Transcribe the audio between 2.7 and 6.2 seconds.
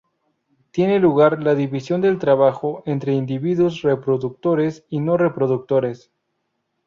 entre individuos reproductores y no reproductores.